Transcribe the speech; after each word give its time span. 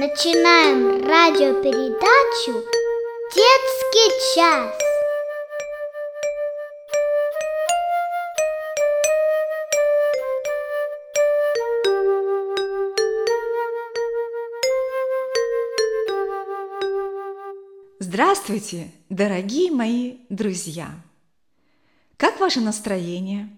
Начинаем 0.00 1.04
радиопередачу 1.04 2.52
«Детский 3.34 4.36
час». 4.36 4.72
Здравствуйте, 17.98 18.92
дорогие 19.08 19.72
мои 19.72 20.18
друзья! 20.28 20.90
Как 22.16 22.38
ваше 22.38 22.60
настроение? 22.60 23.48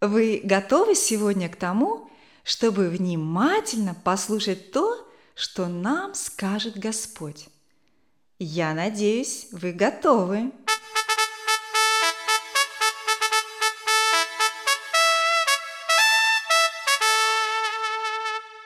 Вы 0.00 0.40
готовы 0.42 0.96
сегодня 0.96 1.48
к 1.48 1.54
тому, 1.54 2.10
чтобы 2.42 2.88
внимательно 2.88 3.94
послушать 3.94 4.72
то, 4.72 5.07
что 5.38 5.68
нам 5.68 6.14
скажет 6.14 6.76
Господь? 6.76 7.46
Я 8.40 8.74
надеюсь, 8.74 9.46
вы 9.52 9.70
готовы. 9.72 10.50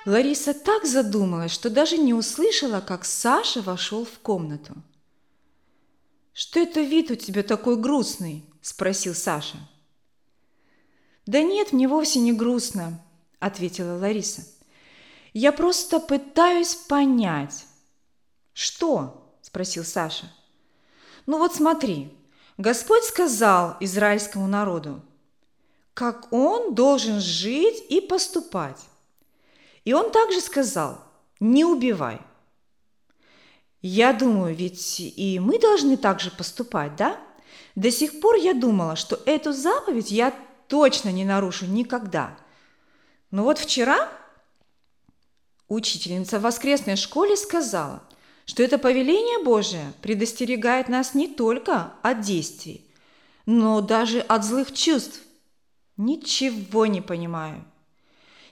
Лариса 0.07 0.55
так 0.55 0.87
задумалась, 0.87 1.53
что 1.53 1.69
даже 1.69 1.99
не 1.99 2.15
услышала, 2.15 2.81
как 2.81 3.05
Саша 3.05 3.61
вошел 3.61 4.07
в 4.07 4.19
комнату. 4.21 4.75
«Что 6.33 6.59
это 6.59 6.81
вид 6.81 7.11
у 7.11 7.17
тебя 7.17 7.43
такой 7.43 7.77
грустный?»– 7.77 8.47
спросил 8.63 9.15
Саша. 9.15 9.59
«Да 11.27 11.43
нет, 11.43 11.75
мне 11.75 11.87
вовсе 11.87 12.19
не 12.19 12.33
грустно»,– 12.33 12.99
ответила 13.39 13.99
Лариса. 13.99 14.43
«Я 15.33 15.53
просто 15.53 16.01
пытаюсь 16.01 16.75
понять». 16.75 17.67
«Что?»– 18.53 19.35
спросил 19.43 19.85
Саша. 19.85 20.31
«Ну 21.27 21.39
вот 21.39 21.55
смотри, 21.55 22.13
Господь 22.59 23.05
сказал 23.05 23.77
израильскому 23.81 24.47
народу, 24.47 25.03
как 25.95 26.33
он 26.33 26.75
должен 26.75 27.21
жить 27.21 27.85
и 27.89 28.01
поступать. 28.01 28.81
И 29.85 29.93
он 29.93 30.11
также 30.11 30.41
сказал, 30.41 31.03
не 31.41 31.65
убивай. 31.65 32.21
Я 33.81 34.13
думаю, 34.13 34.55
ведь 34.55 35.01
и 35.01 35.41
мы 35.41 35.59
должны 35.59 35.97
также 35.97 36.31
поступать, 36.31 36.95
да? 36.97 37.19
До 37.75 37.91
сих 37.91 38.21
пор 38.21 38.37
я 38.37 38.55
думала, 38.55 38.97
что 38.97 39.21
эту 39.27 39.53
заповедь 39.53 40.11
я 40.11 40.33
точно 40.69 41.11
не 41.11 41.25
нарушу 41.25 41.67
никогда. 41.67 42.39
Но 43.31 43.43
вот 43.43 43.59
вчера 43.59 44.09
учительница 45.73 46.39
в 46.39 46.43
воскресной 46.43 46.97
школе 46.97 47.37
сказала, 47.37 48.03
что 48.45 48.63
это 48.63 48.79
повеление 48.79 49.43
Божие 49.43 49.93
предостерегает 50.03 50.89
нас 50.89 51.15
не 51.15 51.29
только 51.29 51.95
от 52.03 52.21
действий, 52.21 52.85
но 53.47 53.81
даже 53.81 54.21
от 54.21 54.45
злых 54.45 54.73
чувств. 54.73 55.21
Ничего 55.97 56.87
не 56.87 57.01
понимаю. 57.01 57.65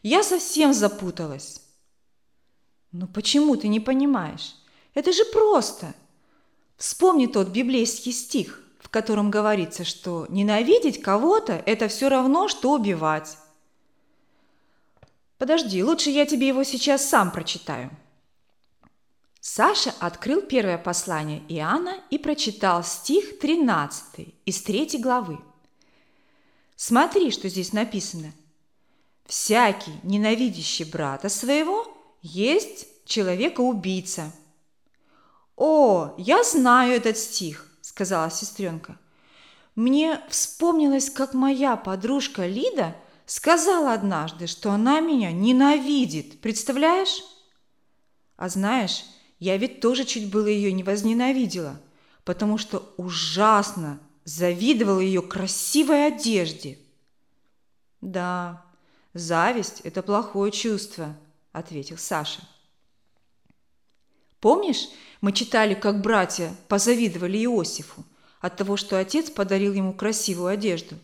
Я 0.02 0.22
совсем 0.22 0.72
запуталась. 0.72 1.62
Ну 2.92 3.06
почему 3.06 3.56
ты 3.56 3.68
не 3.68 3.80
понимаешь? 3.80 4.56
Это 4.94 5.12
же 5.12 5.24
просто. 5.26 5.94
Вспомни 6.76 7.26
тот 7.26 7.48
библейский 7.48 8.12
стих, 8.12 8.62
в 8.80 8.88
котором 8.88 9.30
говорится, 9.30 9.84
что 9.84 10.26
ненавидеть 10.28 11.02
кого-то– 11.02 11.62
это 11.66 11.88
все 11.88 12.08
равно, 12.08 12.48
что 12.48 12.72
убивать. 12.72 13.36
Подожди, 15.41 15.83
лучше 15.83 16.10
я 16.10 16.27
тебе 16.27 16.48
его 16.48 16.64
сейчас 16.64 17.08
сам 17.08 17.30
прочитаю. 17.30 17.91
Саша 19.41 19.94
открыл 19.98 20.42
первое 20.42 20.77
послание 20.77 21.42
Иоанна 21.48 21.97
и 22.10 22.19
прочитал 22.19 22.84
стих 22.84 23.38
13 23.38 24.34
из 24.44 24.62
3 24.62 24.98
главы. 24.98 25.38
Смотри, 26.76 27.31
что 27.31 27.48
здесь 27.48 27.72
написано. 27.72 28.34
Всякий, 29.25 29.94
ненавидящий 30.03 30.84
брата 30.84 31.31
своего, 31.31 31.88
есть 32.20 32.87
человека-убийца. 33.06 34.32
«О, 35.56 36.14
я 36.19 36.44
знаю 36.44 36.93
этот 36.93 37.16
стих»,– 37.16 37.66
сказала 37.81 38.31
сестренка. 38.31 38.98
«Мне 39.75 40.20
вспомнилось, 40.28 41.09
как 41.09 41.32
моя 41.32 41.76
подружка 41.76 42.47
Лида 42.47 42.94
сказала 43.30 43.92
однажды, 43.92 44.48
что 44.48 44.72
она 44.72 44.98
меня 44.98 45.30
ненавидит. 45.30 46.41
Представляешь?» 46.41 47.22
А 48.36 48.48
знаешь, 48.48 49.04
я 49.38 49.56
ведь 49.56 49.80
тоже 49.80 50.04
чуть 50.04 50.30
было 50.30 50.46
ее 50.46 50.72
не 50.72 50.82
возненавидела, 50.82 51.80
потому 52.24 52.58
что 52.58 52.92
ужасно 52.96 54.00
завидовала 54.24 54.98
ее 54.98 55.22
красивой 55.22 56.08
одежде. 56.08 56.78
Да, 58.00 58.64
Зависть– 59.12 59.80
это 59.84 60.02
плохое 60.02 60.50
чувство, 60.50 61.16
ответил 61.52 61.98
Саша. 61.98 62.42
Помнишь, 64.40 64.88
мы 65.20 65.32
читали, 65.32 65.74
как 65.74 66.00
братья 66.00 66.54
позавидовали 66.66 67.44
Иосифу 67.44 68.04
от 68.40 68.56
того, 68.56 68.76
что 68.76 68.98
отец 68.98 69.30
подарил 69.30 69.72
ему 69.72 69.92
красивую 69.92 70.48
одежду, 70.48 70.96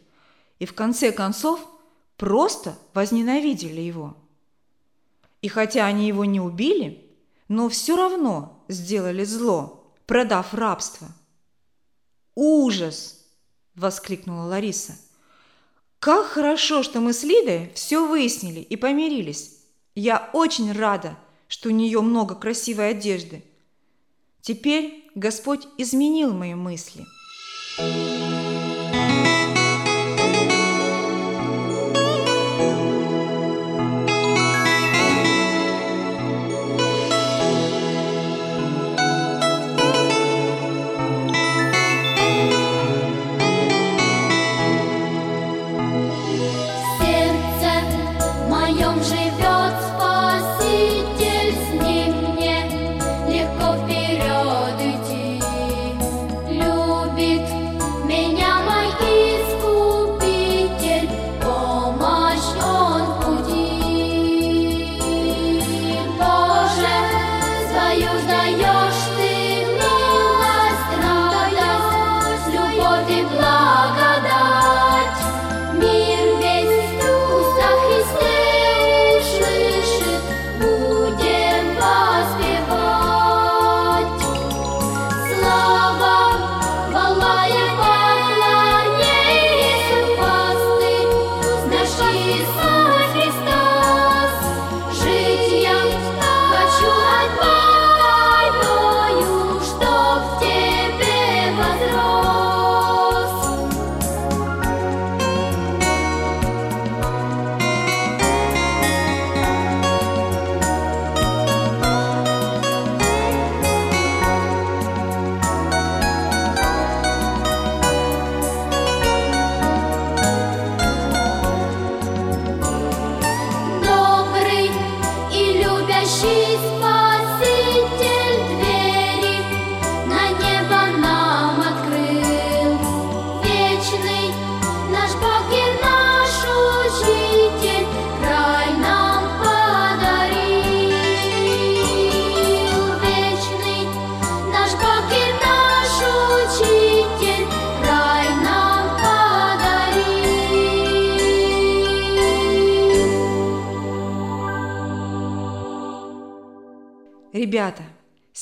и 0.58 0.66
в 0.66 0.74
конце 0.74 1.12
концов 1.12 1.68
просто 2.16 2.76
возненавидели 2.94 3.80
его. 3.80 4.16
И 5.42 5.48
хотя 5.48 5.86
они 5.86 6.08
его 6.08 6.24
не 6.24 6.40
убили, 6.40 7.10
но 7.48 7.68
все 7.68 7.96
равно 7.96 8.64
сделали 8.68 9.24
зло, 9.24 9.92
продав 10.06 10.54
рабство. 10.54 11.08
«Ужас!»– 12.34 13.24
воскликнула 13.74 14.44
Лариса– 14.44 14.96
как 16.06 16.26
хорошо, 16.26 16.82
что 16.82 17.00
мы 17.00 17.12
с 17.12 17.22
Лидой 17.24 17.72
все 17.74 18.06
выяснили 18.06 18.60
и 18.60 18.76
помирились. 18.76 19.56
Я 19.94 20.30
очень 20.32 20.70
рада, 20.72 21.16
что 21.48 21.68
у 21.68 21.72
нее 21.72 22.00
много 22.00 22.34
красивой 22.34 22.90
одежды. 22.90 23.42
Теперь 24.40 25.10
Господь 25.14 25.66
изменил 25.78 26.32
мои 26.32 26.54
мысли. 26.54 27.04
Ребята, 27.78 28.05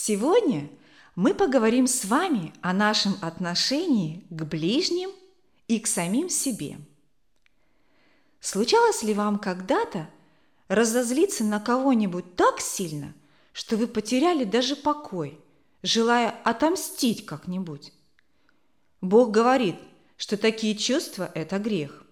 сегодня 0.07 0.69
мы 1.17 1.33
поговорим 1.33 1.87
с 1.87 2.05
вами 2.05 2.53
о 2.61 2.75
нашем 2.75 3.17
отношении 3.23 4.27
к 4.29 4.45
ближним 4.45 5.11
и 5.67 5.81
к 5.81 5.87
самим 5.87 6.29
себе. 6.29 6.77
Случалось 8.39 9.03
ли 9.03 9.15
вам 9.15 9.39
когда-то 9.39 10.11
разозлиться 10.69 11.43
на 11.43 11.59
кого-нибудь 11.59 12.37
так 12.37 12.61
сильно, 12.61 13.15
что 13.55 13.79
вы 13.79 13.87
потеряли 13.87 14.45
даже 14.45 14.77
покой, 14.77 15.41
желая 15.83 16.35
отомстить 16.45 17.25
как-нибудь? 17.25 17.95
Бог 19.01 19.31
говорит, 19.31 19.77
что 20.19 20.37
такие 20.37 20.77
чувства– 20.77 21.31
это 21.35 21.59
грех. 21.59 22.05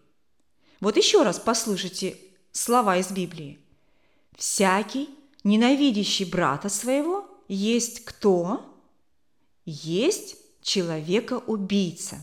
Вот 0.81 0.97
еще 0.97 1.25
раз 1.25 1.39
послушайте 1.39 2.17
слова 2.53 2.97
из 2.97 3.11
Библии. 3.11 3.59
«Всякий, 4.39 5.11
ненавидящий 5.45 6.25
брата 6.25 6.71
своего, 6.71 7.32
есть 7.53 8.05
кто? 8.05 8.65
Есть 9.65 10.37
человека-убийца». 10.63 12.19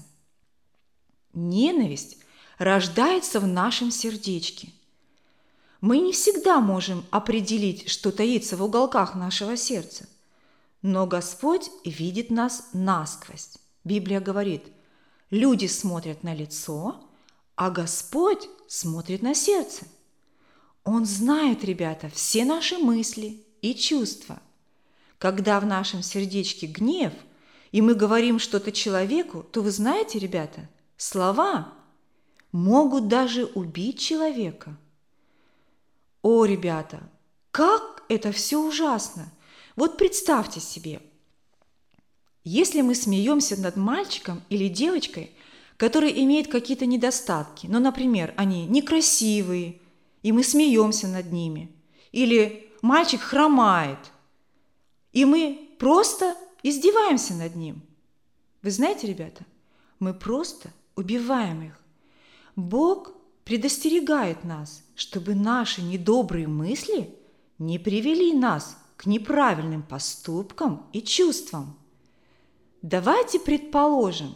Ненависть 1.33 2.17
рождается 2.57 3.39
в 3.39 3.47
нашем 3.47 3.91
сердечке. 3.91 4.73
Мы 5.81 5.99
не 5.99 6.11
всегда 6.11 6.59
можем 6.59 7.05
определить, 7.11 7.89
что 7.89 8.11
таится 8.11 8.57
в 8.57 8.63
уголках 8.63 9.15
нашего 9.15 9.55
сердца, 9.55 10.09
но 10.81 11.07
Господь 11.07 11.69
видит 11.85 12.31
нас 12.31 12.69
насквозь. 12.73 13.57
Библия 13.83 14.19
говорит, 14.19 14.63
люди 15.29 15.67
смотрят 15.67 16.23
на 16.23 16.33
лицо, 16.33 17.01
а 17.55 17.69
Господь 17.69 18.49
смотрит 18.67 19.21
на 19.21 19.33
сердце. 19.33 19.85
Он 20.83 21.05
знает, 21.05 21.63
ребята, 21.63 22.09
все 22.09 22.43
наши 22.43 22.77
мысли 22.77 23.45
и 23.61 23.73
чувства. 23.73 24.41
Когда 25.19 25.60
в 25.60 25.66
нашем 25.66 26.01
сердечке 26.01 26.66
гнев, 26.66 27.13
и 27.71 27.81
мы 27.81 27.94
говорим 27.94 28.39
что-то 28.39 28.71
человеку, 28.71 29.44
то 29.44 29.62
вы 29.62 29.69
знаете, 29.69 30.18
ребята, 30.18 30.68
слова 30.95 31.74
могут 32.54 33.10
даже 33.10 33.45
убить 33.45 34.00
человека. 34.00 34.77
О, 36.21 36.45
ребята, 36.45 37.01
как 37.51 38.04
это 38.07 38.31
все 38.31 38.60
ужасно! 38.60 39.31
Вот 39.75 39.98
представьте 39.98 40.62
себе, 40.62 41.01
если 42.45 42.81
мы 42.81 42.95
смеемся 42.95 43.60
над 43.60 43.75
мальчиком 43.75 44.42
или 44.50 44.69
девочкой, 44.69 45.31
который 45.75 46.24
имеет 46.24 46.48
какие-то 46.48 46.86
недостатки, 46.86 47.68
ну, 47.68 47.80
например, 47.80 48.33
они 48.38 48.65
некрасивые, 48.65 49.80
и 50.24 50.31
мы 50.31 50.44
смеемся 50.44 51.07
над 51.07 51.31
ними, 51.31 51.72
или 52.12 52.69
мальчик 52.81 53.22
хромает, 53.22 54.00
и 55.11 55.25
мы 55.25 55.69
просто 55.79 56.35
издеваемся 56.63 57.33
над 57.33 57.56
ним. 57.56 57.81
Вы 58.61 58.71
знаете, 58.71 59.07
ребята, 59.07 59.45
мы 60.00 60.13
просто 60.13 60.71
убиваем 60.95 61.63
их. 61.63 61.79
Бог 62.56 63.13
предостерегает 63.45 64.44
нас, 64.44 64.83
чтобы 64.95 65.33
наши 65.33 65.81
недобрые 65.81 66.47
мысли 66.47 67.15
не 67.57 67.79
привели 67.79 68.33
нас 68.33 68.77
к 68.97 69.06
неправильным 69.06 69.81
поступкам 69.81 70.88
и 70.94 71.01
чувствам. 71.01 71.77
Давайте 72.81 73.39
предположим, 73.39 74.35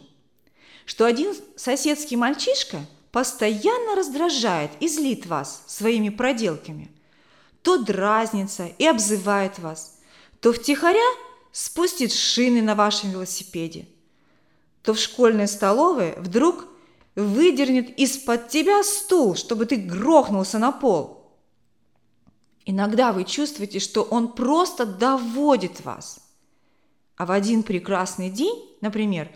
что 0.84 1.04
один 1.04 1.34
соседский 1.56 2.16
мальчишка 2.16 2.80
постоянно 3.12 3.94
раздражает 3.94 4.70
и 4.80 4.88
злит 4.88 5.26
вас 5.26 5.64
своими 5.66 6.08
проделками. 6.08 6.90
То 7.62 7.78
дразнится 7.78 8.66
и 8.66 8.84
обзывает 8.84 9.58
вас, 9.58 9.93
то 10.44 10.52
втихаря 10.52 11.00
спустит 11.52 12.12
шины 12.12 12.60
на 12.60 12.74
вашем 12.74 13.10
велосипеде, 13.10 13.88
то 14.82 14.92
в 14.92 14.98
школьной 14.98 15.48
столовой 15.48 16.12
вдруг 16.18 16.66
выдернет 17.14 17.98
из-под 17.98 18.50
тебя 18.50 18.82
стул, 18.82 19.36
чтобы 19.36 19.64
ты 19.64 19.76
грохнулся 19.76 20.58
на 20.58 20.70
пол. 20.70 21.32
Иногда 22.66 23.14
вы 23.14 23.24
чувствуете, 23.24 23.78
что 23.78 24.02
он 24.02 24.32
просто 24.32 24.84
доводит 24.84 25.82
вас– 25.82 26.20
а 27.16 27.26
в 27.26 27.30
один 27.30 27.62
прекрасный 27.62 28.28
день, 28.28 28.76
например, 28.82 29.30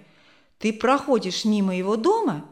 ты 0.59 0.75
проходишь 0.75 1.47
мимо 1.47 1.75
его 1.75 1.97
дома, 1.97 2.45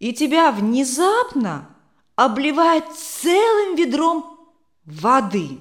и 0.00 0.12
тебя 0.12 0.50
внезапно 0.50 1.68
обливает 2.16 2.90
целым 2.92 3.76
ведром 3.76 4.50
воды. 4.84 5.60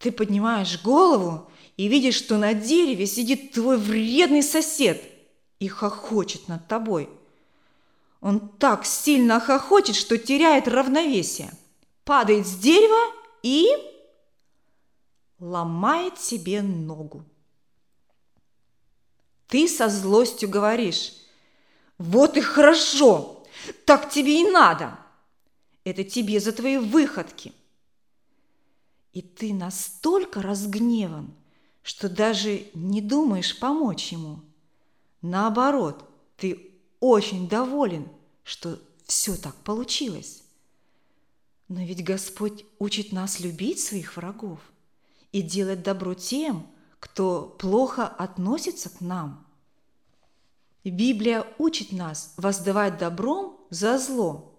Ты 0.00 0.10
поднимаешь 0.10 0.82
голову 0.82 1.50
и 1.76 1.86
видишь, 1.86 2.16
что 2.16 2.38
на 2.38 2.54
дереве 2.54 3.06
сидит 3.06 3.52
твой 3.52 3.76
вредный 3.76 4.42
сосед 4.42 5.04
и 5.58 5.68
хохочет 5.68 6.48
над 6.48 6.66
тобой. 6.66 7.10
Он 8.22 8.48
так 8.48 8.86
сильно 8.86 9.38
хохочет, 9.40 9.94
что 9.94 10.16
теряет 10.16 10.68
равновесие, 10.68 11.52
падает 12.04 12.46
с 12.46 12.56
дерева 12.56 13.14
и 13.42 13.68
ломает 15.38 16.18
себе 16.18 16.62
ногу. 16.62 17.22
Ты 19.48 19.68
со 19.68 19.90
злостью 19.90 20.48
говоришь, 20.48 21.12
вот 21.98 22.38
и 22.38 22.40
хорошо, 22.40 23.44
так 23.84 24.08
тебе 24.08 24.40
и 24.40 24.50
надо. 24.50 24.98
Это 25.84 26.04
тебе 26.04 26.40
за 26.40 26.52
твои 26.52 26.78
выходки. 26.78 27.52
И 29.12 29.22
ты 29.22 29.52
настолько 29.52 30.40
разгневан, 30.42 31.34
что 31.82 32.08
даже 32.08 32.66
не 32.74 33.00
думаешь 33.00 33.58
помочь 33.58 34.12
ему. 34.12 34.40
Наоборот, 35.22 36.08
ты 36.36 36.72
очень 37.00 37.48
доволен, 37.48 38.08
что 38.44 38.78
все 39.04 39.36
так 39.36 39.54
получилось. 39.56 40.42
Но 41.68 41.82
ведь 41.82 42.04
Господь 42.04 42.64
учит 42.78 43.12
нас 43.12 43.40
любить 43.40 43.80
своих 43.80 44.16
врагов 44.16 44.60
и 45.32 45.42
делать 45.42 45.82
добро 45.82 46.14
тем, 46.14 46.66
кто 46.98 47.54
плохо 47.58 48.06
относится 48.06 48.90
к 48.90 49.00
нам. 49.00 49.46
Библия 50.84 51.46
учит 51.58 51.92
нас 51.92 52.34
воздавать 52.36 52.98
добром 52.98 53.58
за 53.70 53.98
зло. 53.98 54.58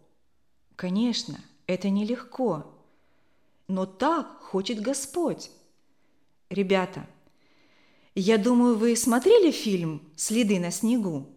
Конечно, 0.75 1.39
это 1.67 1.89
нелегко, 1.89 2.70
но 3.71 3.85
так 3.85 4.39
хочет 4.41 4.81
Господь. 4.81 5.49
Ребята, 6.49 7.07
я 8.15 8.37
думаю, 8.37 8.75
вы 8.75 8.95
смотрели 8.95 9.51
фильм 9.51 10.11
«Следы 10.15 10.59
на 10.59 10.71
снегу», 10.71 11.29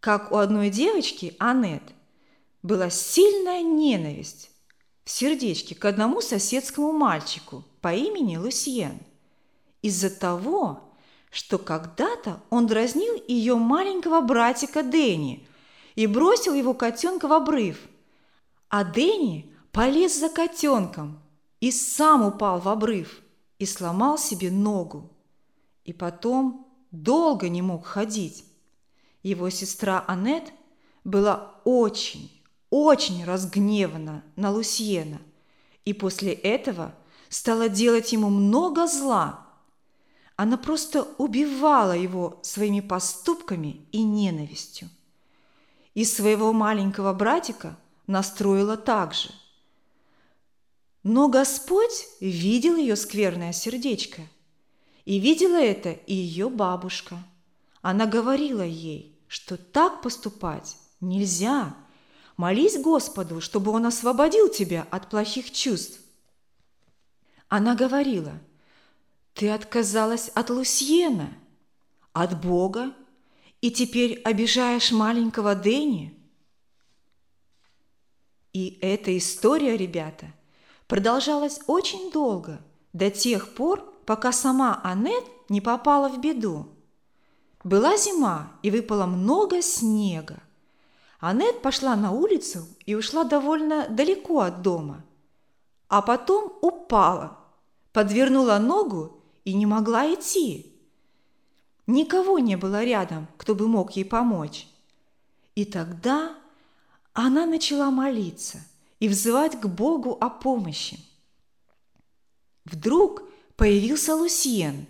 как 0.00 0.32
у 0.32 0.36
одной 0.36 0.68
девочки, 0.70 1.34
Аннет, 1.38 1.82
была 2.62 2.90
сильная 2.90 3.62
ненависть 3.62 4.50
в 5.04 5.10
сердечке 5.10 5.74
к 5.74 5.84
одному 5.84 6.20
соседскому 6.20 6.92
мальчику 6.92 7.64
по 7.80 7.94
имени 7.94 8.36
Лусьен– 8.36 8.98
из-за 9.82 10.10
того, 10.10 10.94
что 11.30 11.58
когда-то 11.58 12.40
он 12.50 12.66
дразнил 12.66 13.22
ее 13.26 13.56
маленького 13.56 14.20
братика 14.20 14.82
Дэнни 14.82 15.46
и 15.94 16.06
бросил 16.06 16.54
его 16.54 16.72
котенка 16.72 17.28
в 17.28 17.32
обрыв. 17.32 17.78
А 18.68 18.84
Дэнни 18.84 19.52
полез 19.72 20.18
за 20.18 20.28
котенком 20.28 21.21
и 21.62 21.70
сам 21.70 22.26
упал 22.26 22.60
в 22.60 22.68
обрыв 22.68 23.22
и 23.58 23.64
сломал 23.64 24.18
себе 24.18 24.50
ногу. 24.50 25.10
И 25.84 25.94
потом 25.94 26.66
долго 26.90 27.48
не 27.48 27.62
мог 27.62 27.86
ходить. 27.86 28.44
Его 29.22 29.48
сестра 29.48 30.04
Аннет 30.06 30.52
была 31.04 31.60
очень, 31.64 32.30
очень 32.68 33.24
разгневана 33.24 34.22
на 34.36 34.50
Лусьена 34.50 35.22
и 35.86 35.94
после 35.94 36.32
этого 36.32 36.94
стала 37.30 37.70
делать 37.70 38.12
ему 38.12 38.28
много 38.28 38.86
зла– 38.86 39.46
она 40.42 40.56
просто 40.56 41.04
убивала 41.18 41.92
его 41.92 42.40
своими 42.42 42.80
поступками 42.80 43.86
и 43.92 44.02
ненавистью. 44.02 44.88
И 45.94 46.04
своего 46.04 46.52
маленького 46.52 47.12
братика 47.12 47.76
настроила 48.08 48.76
так 48.76 49.14
же. 49.14 49.30
Но 51.02 51.28
Господь 51.28 52.06
видел 52.20 52.76
ее 52.76 52.96
скверное 52.96 53.52
сердечко. 53.52 54.22
И 55.04 55.18
видела 55.18 55.56
это 55.56 55.90
и 55.90 56.14
ее 56.14 56.48
бабушка. 56.48 57.18
Она 57.80 58.06
говорила 58.06 58.62
ей, 58.62 59.18
что 59.26 59.56
так 59.56 60.00
поступать 60.02 60.76
нельзя. 61.00 61.76
Молись 62.36 62.80
Господу, 62.80 63.40
чтобы 63.40 63.72
Он 63.72 63.86
освободил 63.86 64.48
тебя 64.48 64.86
от 64.90 65.10
плохих 65.10 65.50
чувств. 65.50 66.00
Она 67.48 67.74
говорила– 67.74 68.32
ты 69.34 69.50
отказалась 69.50 70.28
от 70.28 70.50
Лусьена, 70.50 71.32
от 72.12 72.40
Бога, 72.40 72.94
и 73.60 73.70
теперь 73.70 74.20
обижаешь 74.22 74.92
маленького 74.92 75.54
Дэнни? 75.54 76.18
И 78.52 78.78
эта 78.82 79.16
история, 79.16 79.76
ребята, 79.76 80.32
продолжалась 80.92 81.58
очень 81.68 82.10
долго, 82.10 82.60
до 82.92 83.10
тех 83.10 83.54
пор, 83.54 83.82
пока 84.04 84.30
сама 84.30 84.78
Аннет 84.84 85.24
не 85.48 85.62
попала 85.62 86.10
в 86.10 86.20
беду. 86.20 86.68
Была 87.64 87.96
зима, 87.96 88.52
и 88.62 88.70
выпало 88.70 89.06
много 89.06 89.62
снега. 89.62 90.42
Аннет 91.18 91.62
пошла 91.62 91.96
на 91.96 92.10
улицу 92.10 92.66
и 92.84 92.94
ушла 92.94 93.24
довольно 93.24 93.88
далеко 93.88 94.40
от 94.40 94.60
дома. 94.60 95.02
А 95.88 96.02
потом 96.02 96.52
упала, 96.60 97.38
подвернула 97.94 98.58
ногу 98.58 99.18
и 99.46 99.54
не 99.54 99.64
могла 99.64 100.12
идти. 100.12 100.76
Никого 101.86 102.38
не 102.38 102.56
было 102.56 102.84
рядом, 102.84 103.28
кто 103.38 103.54
бы 103.54 103.66
мог 103.66 103.92
ей 103.92 104.04
помочь. 104.04 104.68
И 105.54 105.64
тогда 105.64 106.34
она 107.14 107.46
начала 107.46 107.90
молиться 107.90 108.58
и 109.02 109.08
взывать 109.08 109.58
к 109.60 109.66
Богу 109.66 110.16
о 110.20 110.30
помощи. 110.30 111.00
Вдруг 112.64 113.24
появился 113.56 114.14
Лусьен, 114.14 114.86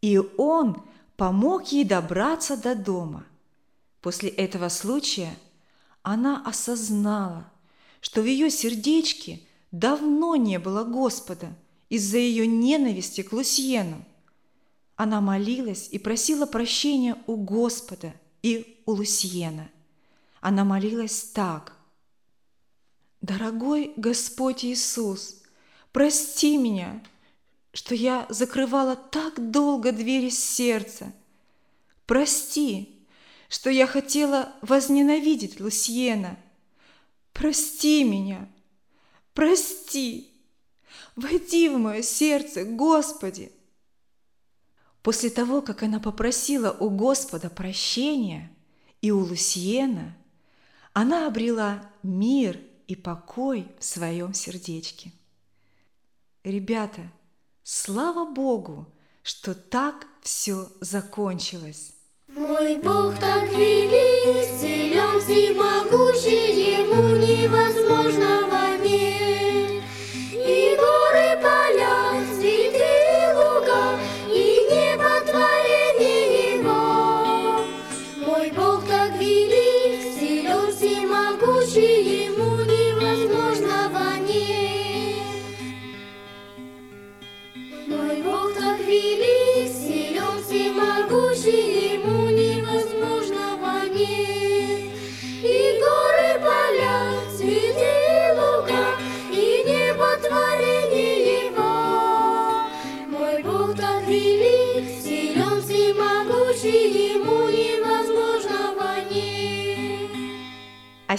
и 0.00 0.18
он 0.18 0.80
помог 1.16 1.66
ей 1.72 1.82
добраться 1.82 2.56
до 2.56 2.76
дома. 2.76 3.26
После 4.00 4.28
этого 4.28 4.68
случая 4.68 5.36
она 6.02 6.44
осознала, 6.46 7.50
что 8.00 8.22
в 8.22 8.26
ее 8.26 8.50
сердечке 8.50 9.40
давно 9.72 10.36
не 10.36 10.60
было 10.60 10.84
Господа 10.84 11.48
из-за 11.88 12.18
ее 12.18 12.46
ненависти 12.46 13.22
к 13.24 13.32
Лусьену. 13.32 14.04
Она 14.94 15.20
молилась 15.20 15.88
и 15.90 15.98
просила 15.98 16.46
прощения 16.46 17.16
у 17.26 17.34
Господа 17.34 18.14
и 18.42 18.80
у 18.86 18.92
Лусьена. 18.92 19.68
Она 20.40 20.62
молилась 20.62 21.20
так. 21.34 21.73
«Дорогой 23.24 23.94
Господь 23.96 24.66
Иисус, 24.66 25.42
прости 25.92 26.58
меня, 26.58 27.02
что 27.72 27.94
я 27.94 28.26
закрывала 28.28 28.96
так 28.96 29.50
долго 29.50 29.92
двери 29.92 30.28
сердца. 30.28 31.10
Прости, 32.04 33.06
что 33.48 33.70
я 33.70 33.86
хотела 33.86 34.52
возненавидеть 34.60 35.58
Лусьена. 35.58 36.38
Прости 37.32 38.04
меня, 38.04 38.46
прости, 39.32 40.30
войди 41.16 41.70
в 41.70 41.78
мое 41.78 42.02
сердце, 42.02 42.64
Господи!» 42.64 43.52
После 45.00 45.30
того, 45.30 45.62
как 45.62 45.82
она 45.82 45.98
попросила 45.98 46.76
у 46.78 46.90
Господа 46.90 47.48
прощения 47.48 48.54
и 49.00 49.10
у 49.10 49.20
Лусьена, 49.20 50.14
она 50.92 51.26
обрела 51.26 51.90
мир 52.02 52.60
и 52.86 52.96
покой 52.96 53.68
в 53.78 53.84
своем 53.84 54.34
сердечке. 54.34 55.12
Ребята, 56.42 57.10
слава 57.62 58.30
Богу, 58.30 58.86
что 59.22 59.54
так 59.54 60.06
все 60.22 60.68
закончилось. 60.80 61.94
Мой 62.28 62.76
Бог 62.78 63.18
так 63.18 63.48
велик, 63.50 64.44
силен 64.60 65.20
всемогущий, 65.20 66.82
ему 66.82 67.16
невозможного 67.16 68.43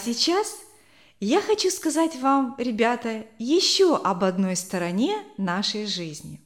сейчас 0.06 0.60
я 1.20 1.42
хочу 1.42 1.72
сказать 1.72 2.16
вам, 2.18 2.56
ребята, 2.60 3.26
еще 3.40 3.96
об 3.96 4.24
одной 4.24 4.56
стороне 4.56 5.18
нашей 5.38 5.88
жизни. 5.88 6.42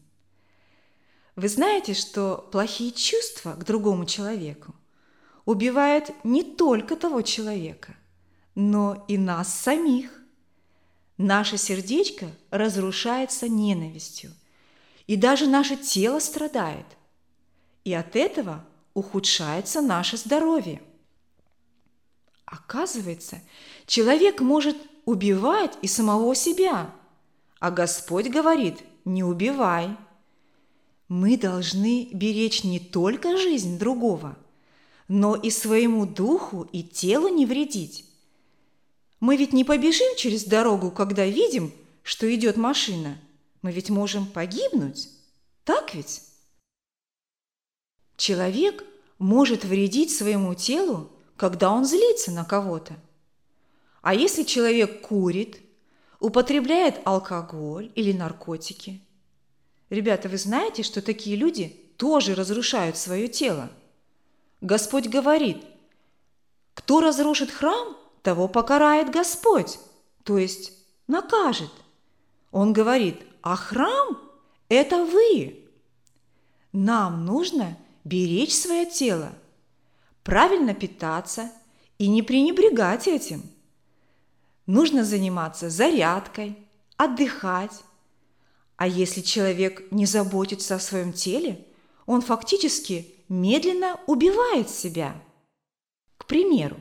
Вы 1.36 1.50
знаете, 1.50 1.94
что 1.94 2.48
плохие 2.52 2.92
чувства 2.92 3.54
к 3.54 3.66
другому 3.66 4.06
человеку 4.06 4.74
убивают 5.46 6.12
не 6.24 6.44
только 6.44 6.96
того 6.96 7.22
человека, 7.22 7.96
но 8.56 9.04
и 9.08 9.18
нас 9.18 9.54
самих. 9.54 10.12
Наше 11.18 11.58
сердечко 11.58 12.28
разрушается 12.50 13.50
ненавистью, 13.50 14.32
и 15.06 15.18
даже 15.18 15.48
наше 15.48 15.76
тело 15.76 16.20
страдает. 16.20 16.86
И 17.84 17.94
от 17.94 18.16
этого 18.16 18.66
ухудшается 18.94 19.82
наше 19.82 20.16
здоровье. 20.16 20.82
Оказывается, 22.50 23.42
человек 23.86 24.42
может 24.42 24.76
убивать 25.06 25.78
и 25.84 25.88
самого 25.88 26.34
себя, 26.34 26.92
а 27.60 27.70
Господь 27.70 28.28
говорит 28.28 28.80
«не 29.06 29.24
убивай». 29.24 29.96
Мы 31.08 31.38
должны 31.38 32.10
беречь 32.12 32.64
не 32.64 32.80
только 32.80 33.38
жизнь 33.38 33.78
другого, 33.78 34.36
но 35.08 35.36
и 35.36 35.52
своему 35.52 36.08
духу 36.08 36.68
и 36.72 36.82
телу 36.82 37.28
не 37.28 37.46
вредить. 37.46 38.06
Мы 39.20 39.38
ведь 39.38 39.54
не 39.54 39.64
побежим 39.64 40.16
через 40.18 40.44
дорогу, 40.44 40.90
когда 40.90 41.26
видим, 41.26 41.72
что 42.02 42.34
идет 42.34 42.58
машина. 42.58 43.20
Мы 43.62 43.72
ведь 43.72 43.92
можем 43.92 44.26
погибнуть, 44.26 45.10
так 45.66 45.94
ведь? 45.94 46.24
Человек 48.18 48.84
может 49.20 49.66
вредить 49.66 50.16
своему 50.16 50.56
телу, 50.56 51.12
когда 51.40 51.72
он 51.72 51.86
злится 51.86 52.32
на 52.32 52.44
кого-то. 52.44 52.96
А 54.02 54.14
если 54.14 54.44
человек 54.44 55.08
курит, 55.08 55.62
употребляет 56.20 57.00
алкоголь 57.06 57.92
или 57.96 58.12
наркотики? 58.12 59.02
Ребята, 59.90 60.28
вы 60.28 60.38
знаете, 60.38 60.84
что 60.84 61.02
такие 61.02 61.38
люди 61.38 61.70
тоже 61.96 62.36
разрушают 62.36 62.98
свое 62.98 63.30
тело? 63.30 63.70
Господь 64.60 65.08
говорит, 65.08 65.64
кто 66.74 67.00
разрушит 67.00 67.52
храм, 67.52 67.96
того 68.22 68.50
покарает 68.50 69.10
Господь, 69.10 69.80
то 70.26 70.38
есть 70.38 70.74
накажет. 71.08 71.72
Он 72.52 72.74
говорит, 72.74 73.22
а 73.42 73.56
храм– 73.56 74.20
это 74.68 75.06
вы. 75.06 75.70
Нам 76.74 77.26
нужно 77.26 77.78
беречь 78.04 78.54
свое 78.54 78.86
тело, 78.86 79.32
правильно 80.30 80.76
питаться 80.76 81.52
и 81.98 82.08
не 82.08 82.22
пренебрегать 82.22 83.08
этим. 83.08 83.42
Нужно 84.68 85.04
заниматься 85.04 85.72
зарядкой, 85.72 86.56
отдыхать. 86.98 87.82
А 88.76 88.86
если 88.86 89.22
человек 89.22 89.92
не 89.92 90.06
заботится 90.06 90.76
о 90.76 90.80
своем 90.80 91.14
теле, 91.14 91.66
он 92.06 92.22
фактически 92.22 93.12
медленно 93.28 94.00
убивает 94.06 94.70
себя. 94.70 95.20
К 96.18 96.28
примеру, 96.28 96.78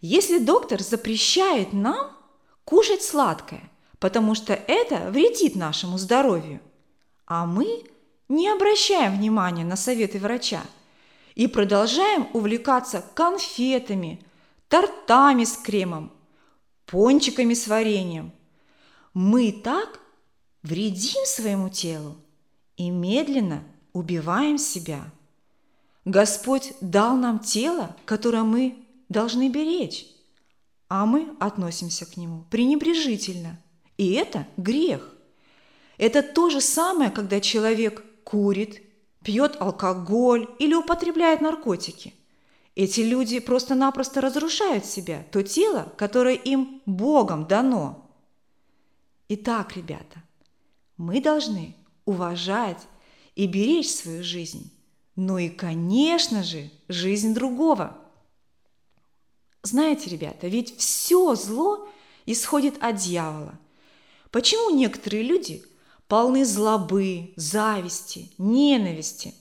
если 0.00 0.40
доктор 0.40 0.82
запрещает 0.82 1.72
нам 1.72 2.10
кушать 2.64 3.02
сладкое, 3.02 3.70
потому 4.00 4.34
что 4.34 4.54
это 4.54 5.12
вредит 5.12 5.54
нашему 5.54 5.98
здоровью, 5.98 6.60
а 7.26 7.46
мы 7.46 7.84
не 8.28 8.48
обращаем 8.48 9.16
внимания 9.16 9.64
на 9.64 9.76
советы 9.76 10.18
врача 10.18 10.62
и 11.38 11.46
продолжаем 11.46 12.26
увлекаться 12.32 13.02
конфетами, 13.14 14.20
тортами 14.68 15.44
с 15.44 15.56
кремом, 15.56 16.12
пончиками 16.84 17.54
с 17.54 17.68
вареньем, 17.68 18.32
мы 19.14 19.52
так 19.52 20.00
вредим 20.64 21.24
своему 21.24 21.68
телу 21.68 22.16
и 22.76 22.90
медленно 22.90 23.62
убиваем 23.92 24.58
себя. 24.58 25.00
Господь 26.04 26.72
дал 26.80 27.16
нам 27.16 27.38
тело, 27.38 27.94
которое 28.04 28.42
мы 28.42 28.84
должны 29.08 29.48
беречь, 29.48 30.06
а 30.88 31.06
мы 31.06 31.36
относимся 31.38 32.04
к 32.04 32.16
нему 32.16 32.46
пренебрежительно. 32.50 33.60
И 33.96 34.10
это 34.10 34.48
грех. 34.56 35.14
Это 35.98 36.24
то 36.24 36.50
же 36.50 36.60
самое, 36.60 37.12
когда 37.12 37.40
человек 37.40 38.04
курит, 38.24 38.82
пьет 39.28 39.60
алкоголь 39.60 40.48
или 40.58 40.72
употребляет 40.72 41.42
наркотики. 41.42 42.14
Эти 42.74 43.00
люди 43.00 43.40
просто-напросто 43.40 44.22
разрушают 44.22 44.86
себя, 44.86 45.22
то 45.30 45.42
тело, 45.42 45.92
которое 45.98 46.34
им 46.34 46.80
Богом 46.86 47.46
дано. 47.46 48.10
Итак, 49.28 49.76
ребята, 49.76 50.22
мы 50.96 51.20
должны 51.20 51.76
уважать 52.06 52.78
и 53.34 53.46
беречь 53.46 53.90
свою 53.90 54.24
жизнь, 54.24 54.72
но 55.14 55.38
и, 55.38 55.50
конечно 55.50 56.42
же, 56.42 56.70
жизнь 56.88 57.34
другого. 57.34 57.98
Знаете, 59.62 60.08
ребята, 60.08 60.48
ведь 60.48 60.74
все 60.78 61.34
зло 61.34 61.86
исходит 62.24 62.82
от 62.82 62.96
дьявола. 62.96 63.58
Почему 64.30 64.70
некоторые 64.70 65.22
люди 65.22 65.62
полны 66.08 66.44
злобы, 66.44 67.32
зависти, 67.36 68.32
ненависти? 68.38 69.34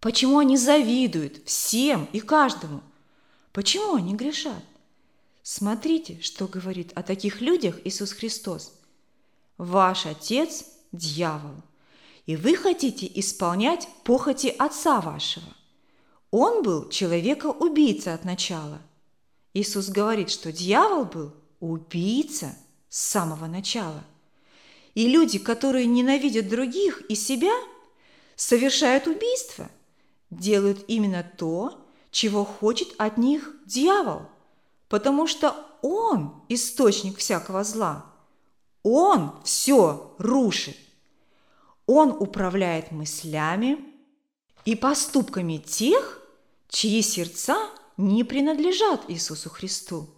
Почему 0.00 0.38
они 0.38 0.58
завидуют 0.58 1.46
всем 1.46 2.08
и 2.12 2.20
каждому? 2.20 2.82
Почему 3.52 3.94
они 3.94 4.14
грешат? 4.14 4.62
Смотрите, 5.42 6.20
что 6.20 6.46
говорит 6.46 6.92
о 6.94 7.02
таких 7.02 7.40
людях 7.40 7.78
Иисус 7.84 8.12
Христос. 8.12 8.74
Ваш 9.56 10.04
отец– 10.06 10.66
дьявол– 10.92 11.54
и 12.26 12.36
вы 12.36 12.56
хотите 12.56 13.10
исполнять 13.14 13.88
похоти 14.02 14.54
отца 14.58 15.00
вашего. 15.00 15.46
Он 16.30 16.62
был 16.62 16.88
человека-убийца 16.88 18.14
от 18.14 18.24
начала. 18.24 18.80
Иисус 19.52 19.88
говорит, 19.88 20.30
что 20.30 20.50
дьявол 20.50 21.04
был 21.04 21.34
убийца 21.60 22.56
с 22.88 22.98
самого 22.98 23.46
начала. 23.46 24.02
И 24.94 25.08
люди, 25.08 25.38
которые 25.38 25.86
ненавидят 25.86 26.48
других 26.48 27.02
и 27.08 27.14
себя, 27.14 27.52
совершают 28.36 29.06
убийство, 29.06 29.68
делают 30.30 30.84
именно 30.88 31.28
то, 31.36 31.80
чего 32.10 32.44
хочет 32.44 32.94
от 32.98 33.18
них 33.18 33.56
дьявол, 33.66 34.22
потому 34.88 35.26
что 35.26 35.56
он 35.82 36.42
источник 36.48 37.18
всякого 37.18 37.64
зла. 37.64 38.06
Он 38.82 39.32
все 39.44 40.14
рушит. 40.18 40.76
Он 41.86 42.10
управляет 42.10 42.92
мыслями 42.92 43.84
и 44.64 44.76
поступками 44.76 45.58
тех, 45.58 46.22
чьи 46.68 47.02
сердца 47.02 47.68
не 47.96 48.24
принадлежат 48.24 49.04
Иисусу 49.08 49.50
Христу. 49.50 50.08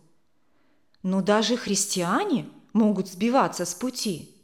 Но 1.02 1.22
даже 1.22 1.56
христиане 1.56 2.48
могут 2.72 3.08
сбиваться 3.08 3.64
с 3.64 3.74
пути. 3.74 4.35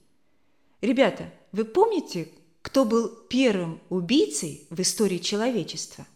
Ребята, 0.82 1.32
вы 1.52 1.64
помните, 1.64 2.28
кто 2.60 2.84
был 2.84 3.08
первым 3.08 3.80
убийцей 3.88 4.66
в 4.68 4.80
истории 4.80 5.18
человечества? 5.18 6.06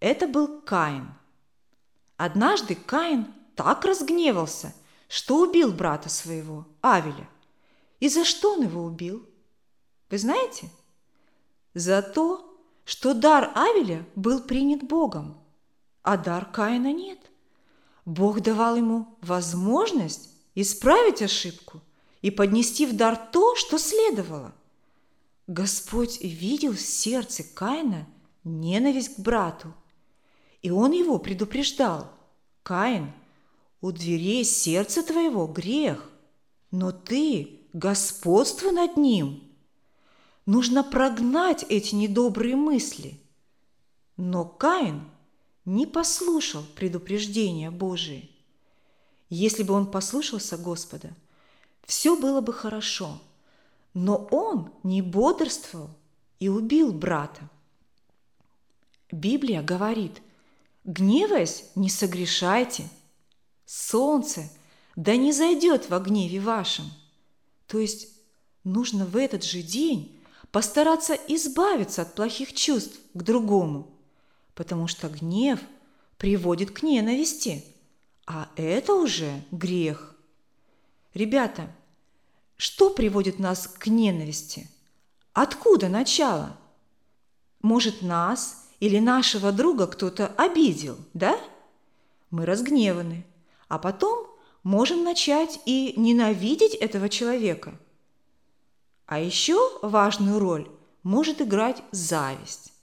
Это 0.00 0.26
был 0.26 0.62
Каин. 0.62 1.12
Однажды 2.16 2.74
Каин 2.74 3.26
так 3.54 3.84
разгневался, 3.84 4.74
что 5.06 5.42
убил 5.42 5.72
брата 5.72 6.08
своего, 6.08 6.66
Авеля. 6.80 7.28
И 8.00 8.08
за 8.08 8.24
что 8.24 8.54
он 8.54 8.62
его 8.62 8.84
убил? 8.84 9.28
Вы 10.08 10.16
знаете? 10.16 10.70
За 11.74 12.00
то, 12.00 12.58
что 12.86 13.12
дар 13.12 13.52
Авеля 13.54 14.06
был 14.14 14.40
принят 14.40 14.82
Богом, 14.82 15.36
а 16.02 16.16
дар 16.16 16.46
Каина 16.46 16.92
нет. 16.92 17.18
Бог 18.06 18.40
давал 18.40 18.76
ему 18.76 19.18
возможность 19.20 20.30
исправить 20.54 21.20
ошибку 21.20 21.82
и 22.28 22.30
поднести 22.30 22.86
в 22.86 22.96
дар 22.96 23.16
то, 23.16 23.56
что 23.56 23.78
следовало. 23.78 24.54
Господь 25.46 26.20
видел 26.20 26.72
в 26.72 26.80
сердце 26.80 27.42
Каина 27.42 28.06
ненависть 28.44 29.16
к 29.16 29.18
брату, 29.18 29.74
и 30.62 30.70
он 30.70 30.92
его 30.92 31.18
предупреждал. 31.18 32.10
«Каин, 32.62 33.12
у 33.80 33.92
дверей 33.92 34.44
сердца 34.44 35.02
твоего 35.02 35.46
грех, 35.46 36.10
но 36.70 36.92
ты 36.92 37.60
господство 37.72 38.70
над 38.70 38.96
ним– 38.96 39.42
Нужно 40.48 40.82
прогнать 40.82 41.66
эти 41.68 41.94
недобрые 41.94 42.56
мысли. 42.56 43.20
Но 44.16 44.46
Каин 44.46 45.02
не 45.66 45.84
послушал 45.84 46.62
предупреждения 46.74 47.70
Божии. 47.70 48.30
Если 49.28 49.62
бы 49.62 49.74
он 49.74 49.90
послушался 49.90 50.56
Господа, 50.56 51.10
все 51.88 52.16
было 52.16 52.42
бы 52.42 52.52
хорошо. 52.52 53.18
Но 53.94 54.28
он 54.30 54.70
не 54.82 55.00
бодрствовал 55.00 55.88
и 56.38 56.48
убил 56.48 56.92
брата. 56.92 57.48
Библия 59.10 59.62
говорит, 59.62 60.20
гневаясь, 60.84 61.64
не 61.74 61.88
согрешайте. 61.88 62.88
Солнце 63.64 64.50
да 64.96 65.16
не 65.16 65.32
зайдет 65.32 65.88
во 65.88 65.98
гневе 65.98 66.40
вашем. 66.40 66.84
То 67.66 67.78
есть 67.78 68.08
нужно 68.64 69.06
в 69.06 69.16
этот 69.16 69.42
же 69.42 69.62
день 69.62 70.14
постараться 70.52 71.14
избавиться 71.14 72.02
от 72.02 72.14
плохих 72.14 72.52
чувств 72.52 72.98
к 73.14 73.22
другому, 73.22 73.90
потому 74.54 74.88
что 74.88 75.08
гнев 75.08 75.58
приводит 76.18 76.70
к 76.70 76.82
ненависти, 76.82 77.64
а 78.26 78.50
это 78.56 78.94
уже 78.94 79.42
грех. 79.50 80.14
Ребята, 81.14 81.74
что 82.58 82.90
приводит 82.90 83.38
нас 83.38 83.66
к 83.66 83.86
ненависти? 83.86 84.68
Откуда 85.32 85.88
начало? 85.88 86.58
Может, 87.62 88.02
нас 88.02 88.68
или 88.78 88.98
нашего 88.98 89.50
друга 89.50 89.86
кто-то 89.86 90.26
обидел, 90.36 90.98
да? 91.14 91.40
Мы 92.30 92.44
разгневаны, 92.44 93.24
а 93.68 93.78
потом 93.78 94.26
можем 94.62 95.02
начать 95.02 95.58
и 95.64 95.94
ненавидеть 95.96 96.74
этого 96.74 97.08
человека– 97.08 97.74
а 99.08 99.18
еще 99.18 99.58
важную 99.80 100.38
роль 100.38 100.70
может 101.02 101.40
играть 101.40 101.82
зависть. 101.92 102.74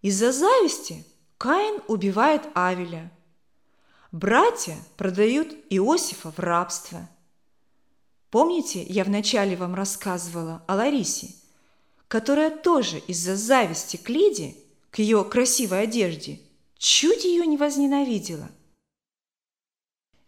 Из-за 0.00 0.32
зависти 0.32 1.04
Каин 1.36 1.82
убивает 1.86 2.42
Авеля. 2.54 3.12
Братья 4.10 4.74
продают 4.96 5.54
Иосифа 5.68 6.32
в 6.32 6.38
рабство. 6.38 7.06
Помните, 8.34 8.82
я 8.82 9.04
вначале 9.04 9.54
вам 9.54 9.76
рассказывала 9.76 10.60
о 10.66 10.74
Ларисе, 10.74 11.28
которая 12.08 12.50
тоже 12.50 12.98
из-за 12.98 13.36
зависти 13.36 13.96
к 13.96 14.08
Лиде, 14.08 14.56
к 14.90 14.98
ее 14.98 15.22
красивой 15.24 15.82
одежде, 15.82 16.40
чуть 16.76 17.24
ее 17.24 17.46
не 17.46 17.56
возненавидела. 17.56 18.50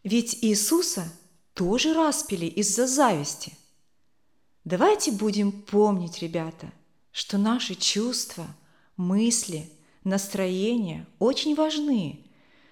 Ведь 0.04 0.38
Иисуса 0.40 1.12
тоже 1.52 1.94
распили 1.94 2.46
из-за 2.46 2.86
зависти– 2.86 3.58
Давайте 4.64 5.10
будем 5.10 5.50
помнить, 5.50 6.22
ребята, 6.22 6.72
что 7.10 7.38
наши 7.38 7.74
чувства, 7.74 8.46
мысли, 8.96 9.68
настроения 10.04 11.08
очень 11.18 11.56
важны, 11.56 12.24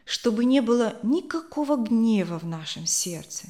чтобы 0.04 0.44
не 0.44 0.60
было 0.60 0.96
никакого 1.02 1.76
гнева 1.76 2.38
в 2.38 2.46
нашем 2.46 2.86
сердце. 2.86 3.48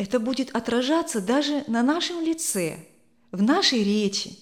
Это 0.00 0.18
будет 0.18 0.56
отражаться 0.56 1.20
даже 1.20 1.62
на 1.66 1.82
нашем 1.82 2.22
лице, 2.22 2.86
в 3.32 3.42
нашей 3.42 3.84
речи. 3.84 4.38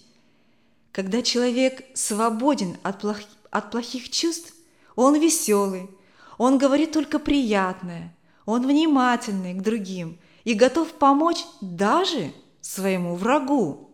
Когда 0.92 1.20
человек 1.20 1.84
свободен 1.94 2.76
от, 2.84 3.00
плох... 3.00 3.16
от 3.50 3.72
плохих 3.72 4.08
чувств, 4.08 4.54
он 4.94 5.18
веселый, 5.18 5.90
он 6.38 6.58
говорит 6.58 6.92
только 6.92 7.18
приятное, 7.18 8.16
он 8.46 8.68
внимательный 8.68 9.52
к 9.54 9.62
другим 9.62 10.20
и 10.44 10.54
готов 10.54 10.92
помочь 10.92 11.44
даже 11.60 12.32
своему 12.60 13.16
врагу. 13.16 13.90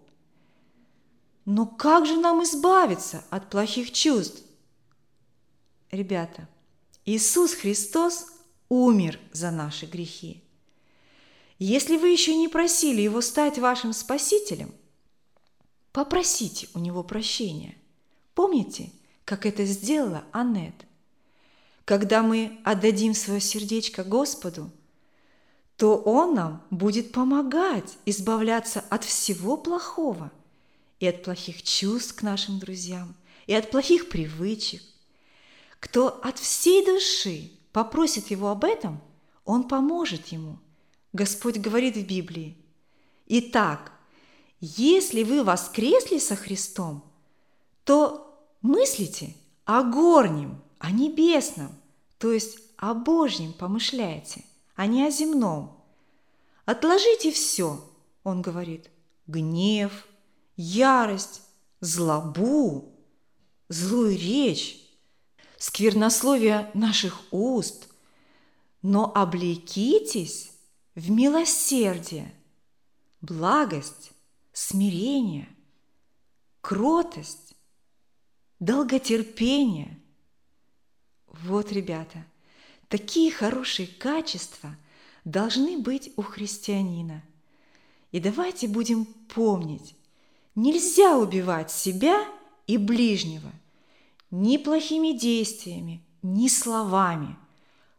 Но 1.47 1.65
как 1.65 2.05
же 2.05 2.19
нам 2.19 2.45
избавиться 2.45 3.25
от 3.31 3.49
плохих 3.49 3.91
чувств? 3.91 4.43
Ребята, 5.91 6.47
Иисус 7.07 7.55
Христос 7.55 8.27
умер 8.69 9.19
за 9.33 9.51
наши 9.51 9.87
грехи. 9.87 10.44
Если 11.59 11.97
вы 11.97 12.09
еще 12.09 12.35
не 12.35 12.49
просили 12.49 13.01
Его 13.01 13.21
стать 13.21 13.59
вашим 13.59 13.93
Спасителем, 13.93 14.75
попросите 15.93 16.69
у 16.75 16.79
Него 16.79 17.03
прощения. 17.03 17.77
Помните, 18.35 18.91
как 19.25 19.47
это 19.47 19.65
сделала 19.65 20.25
Аннет? 20.33 20.75
Когда 21.85 22.23
мы 22.23 22.61
отдадим 22.65 23.15
свое 23.15 23.41
сердечко 23.41 24.05
Господу– 24.05 24.71
то 25.77 25.97
Он 25.97 26.35
нам 26.35 26.63
будет 26.71 27.13
помогать 27.13 27.99
избавляться 28.07 28.85
от 28.91 29.05
всего 29.05 29.57
плохого 29.57 30.31
и 31.01 31.07
от 31.07 31.23
плохих 31.23 31.63
чувств 31.63 32.15
к 32.15 32.23
нашим 32.23 32.59
друзьям, 32.59 33.15
и 33.47 33.55
от 33.55 33.71
плохих 33.71 34.09
привычек. 34.09 34.83
Кто 35.81 36.09
от 36.23 36.39
всей 36.39 36.85
души 36.85 37.51
попросит 37.73 38.31
Его 38.31 38.49
об 38.51 38.65
этом, 38.65 39.01
Он 39.45 39.67
поможет 39.67 40.29
ему. 40.29 40.59
Господь 41.15 41.59
говорит 41.59 41.97
в 41.97 42.05
Библии. 42.05 42.59
Итак, 43.27 43.93
если 44.61 45.23
вы 45.23 45.45
воскресли 45.45 46.19
со 46.19 46.35
Христом, 46.35 47.05
то 47.85 48.45
мыслите 48.63 49.35
о 49.65 49.85
горнем, 49.85 50.61
о 50.81 50.91
небесном, 50.91 51.71
то 52.19 52.33
есть 52.33 52.59
о 52.77 52.95
Божьем 52.95 53.53
помышляете, 53.53 54.45
а 54.75 54.87
не 54.87 55.07
о 55.07 55.11
земном. 55.11 55.85
Отложите 56.65 57.31
все, 57.31 57.81
он 58.25 58.43
говорит, 58.43 58.91
гнев, 59.29 60.09
ярость, 60.57 61.43
злобу, 61.79 62.93
злую 63.69 64.19
речь, 64.19 64.83
сквернословие 65.59 66.73
наших 66.75 67.21
уст, 67.31 67.89
но 68.83 69.13
облекитесь 69.15 70.54
в 70.95 71.11
милосердие, 71.11 72.33
благость, 73.21 74.13
смирение, 74.53 75.49
кротость, 76.61 77.55
долготерпение. 78.61 80.01
Вот, 81.27 81.73
ребята, 81.73 82.25
такие 82.89 83.33
хорошие 83.33 83.89
качества 83.89 84.77
должны 85.25 85.79
быть 85.79 86.13
у 86.17 86.23
христианина. 86.23 87.23
И 88.13 88.21
давайте 88.21 88.69
будем 88.69 89.05
помнить, 89.05 89.97
нельзя 90.55 91.17
убивать 91.17 91.71
себя 91.73 92.25
и 92.67 92.79
ближнего 92.79 93.51
ни 94.31 94.57
плохими 94.57 95.13
действиями, 95.13 96.03
ни 96.23 96.49
словами, 96.49 97.37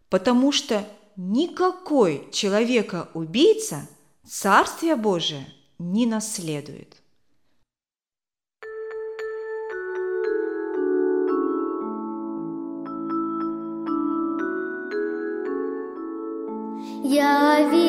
потому 0.09 0.51
что 0.51 0.85
никакой 1.17 2.29
человека-убийца 2.31 3.87
Царствие 4.27 4.95
Божие 4.95 5.45
не 5.77 6.05
наследует. 6.05 6.97
Я 17.03 17.69
верю. 17.69 17.84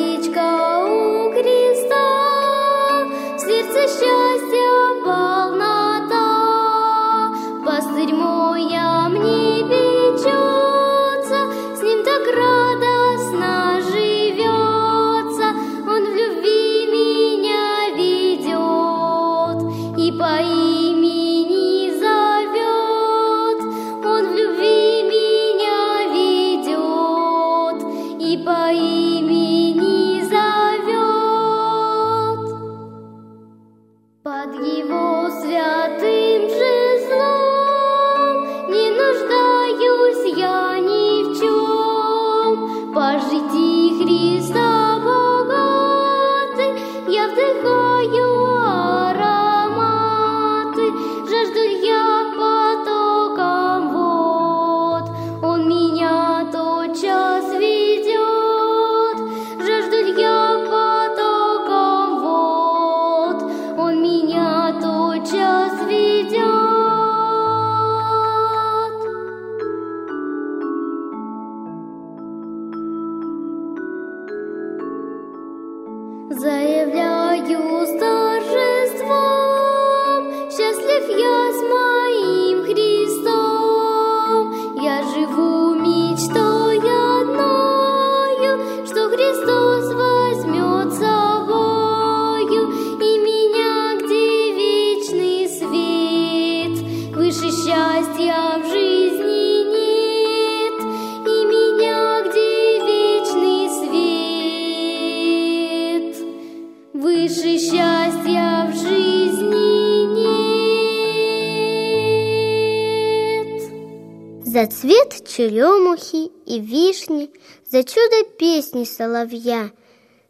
черемухи 115.37 116.31
и 116.47 116.59
вишни, 116.59 117.29
за 117.71 117.83
чудо 117.83 118.23
песни 118.39 118.85
соловья, 118.85 119.71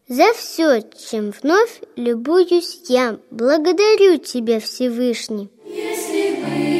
за 0.09 0.33
все, 0.33 0.81
чем 0.81 1.31
вновь 1.31 1.81
любуюсь 1.95 2.81
я, 2.89 3.17
благодарю 3.31 4.17
тебя, 4.17 4.59
Всевышний. 4.59 5.49
Если 5.65 6.35
бы 6.41 6.76